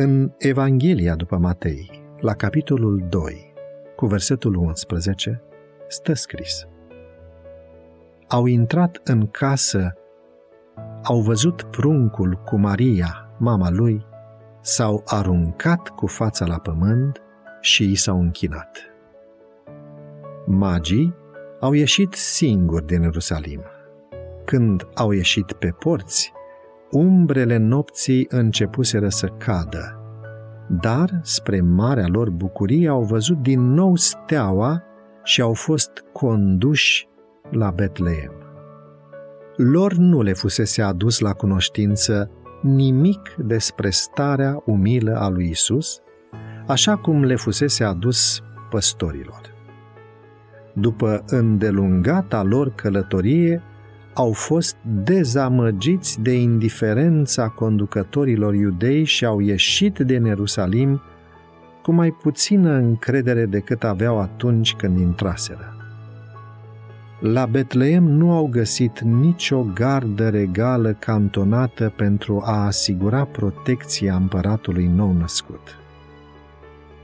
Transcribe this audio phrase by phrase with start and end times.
[0.00, 3.52] În Evanghelia după Matei, la capitolul 2,
[3.96, 5.42] cu versetul 11,
[5.88, 6.66] stă scris.
[8.28, 9.92] Au intrat în casă,
[11.02, 14.06] au văzut pruncul cu Maria, mama lui,
[14.60, 17.22] s-au aruncat cu fața la pământ
[17.60, 18.78] și i s-au închinat.
[20.46, 21.14] Magii
[21.60, 23.62] au ieșit singuri din Ierusalim.
[24.44, 26.32] Când au ieșit pe porți,
[26.90, 29.98] umbrele nopții începuseră să cadă,
[30.68, 34.82] dar, spre marea lor bucurie, au văzut din nou steaua
[35.22, 37.08] și au fost conduși
[37.50, 38.32] la Betleem.
[39.56, 42.30] Lor nu le fusese adus la cunoștință
[42.62, 46.00] nimic despre starea umilă a lui Isus,
[46.66, 49.40] așa cum le fusese adus păstorilor.
[50.74, 53.62] După îndelungata lor călătorie,
[54.18, 61.00] au fost dezamăgiți de indiferența conducătorilor iudei și au ieșit din Ierusalim
[61.82, 65.74] cu mai puțină încredere decât aveau atunci când intraseră.
[67.20, 75.12] La Betleem nu au găsit nicio gardă regală cantonată pentru a asigura protecția împăratului nou
[75.12, 75.76] născut.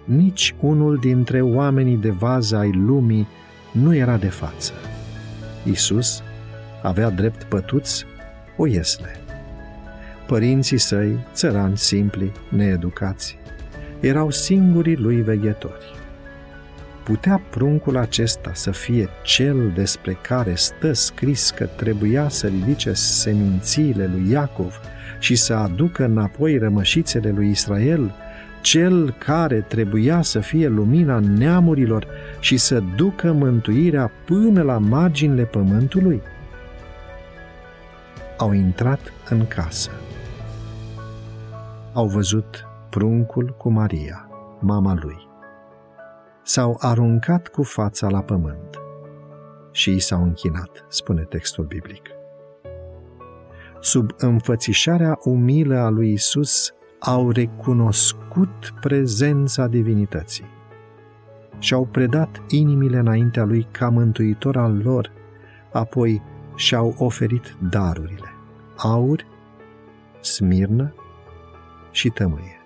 [0.05, 3.27] Nici unul dintre oamenii de vază ai lumii
[3.73, 4.73] nu era de față.
[5.65, 6.23] Isus
[6.85, 8.05] avea drept pătuți
[8.57, 9.17] o iesle.
[10.27, 13.39] Părinții săi, țărani simpli, needucați,
[14.01, 15.85] erau singurii lui veghetori.
[17.05, 24.11] Putea pruncul acesta să fie cel despre care stă scris că trebuia să ridice semințiile
[24.13, 24.81] lui Iacov
[25.19, 28.15] și să aducă înapoi rămășițele lui Israel,
[28.61, 32.07] cel care trebuia să fie lumina neamurilor
[32.41, 36.23] și să ducă mântuirea până la marginile pământului?
[38.37, 39.91] Au intrat în casă.
[41.93, 44.29] Au văzut pruncul cu Maria,
[44.61, 45.29] mama lui.
[46.43, 48.79] S-au aruncat cu fața la pământ
[49.73, 52.09] și i s-au închinat, spune textul biblic.
[53.81, 60.53] Sub înfățișarea umilă a lui Isus, au recunoscut prezența divinității
[61.59, 65.13] și au predat inimile înaintea lui ca mântuitor al lor,
[65.73, 66.23] apoi
[66.55, 68.33] și-au oferit darurile,
[68.77, 69.27] aur,
[70.21, 70.95] smirnă
[71.91, 72.59] și tămâie.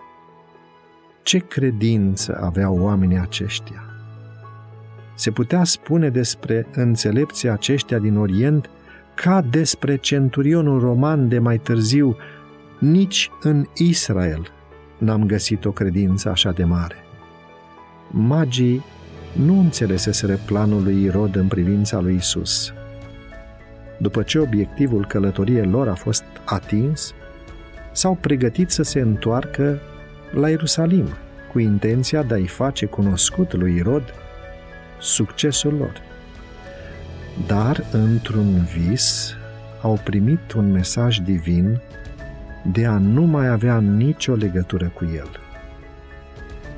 [1.22, 3.82] Ce credință aveau oamenii aceștia?
[5.14, 8.70] Se putea spune despre înțelepții aceștia din Orient
[9.14, 12.16] ca despre centurionul roman de mai târziu,
[12.78, 14.52] nici în Israel
[14.98, 16.96] n-am găsit o credință așa de mare.
[18.10, 18.84] Magii
[19.32, 22.72] nu înțeleseseră planul lui Irod în privința lui Isus
[23.98, 27.14] după ce obiectivul călătoriei lor a fost atins,
[27.92, 29.78] s-au pregătit să se întoarcă
[30.30, 31.06] la Ierusalim,
[31.52, 34.14] cu intenția de a-i face cunoscut lui Irod
[35.00, 36.02] succesul lor.
[37.46, 39.34] Dar, într-un vis,
[39.82, 41.80] au primit un mesaj divin
[42.72, 45.28] de a nu mai avea nicio legătură cu el.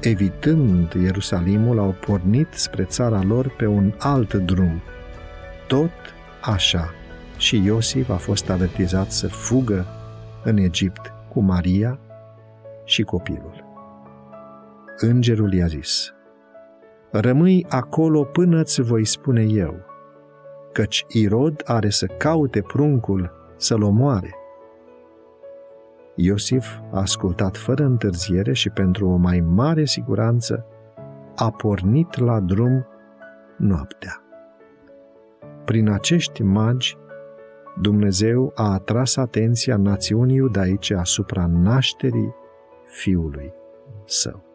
[0.01, 4.83] Evitând Ierusalimul, au pornit spre țara lor pe un alt drum,
[5.67, 5.91] tot
[6.41, 6.95] așa
[7.41, 9.87] și Iosif a fost avertizat să fugă
[10.45, 11.99] în Egipt cu Maria
[12.85, 13.65] și copilul.
[14.97, 16.15] Îngerul i-a zis,
[17.11, 19.75] Rămâi acolo până ți voi spune eu,
[20.73, 24.35] căci Irod are să caute pruncul să-l omoare.
[26.15, 30.67] Iosif a ascultat fără întârziere și pentru o mai mare siguranță
[31.37, 32.87] a pornit la drum
[33.57, 34.23] noaptea.
[35.65, 36.99] Prin acești magi
[37.81, 42.35] Dumnezeu a atras atenția națiunii iudaice asupra nașterii
[42.85, 43.53] fiului
[44.05, 44.50] său.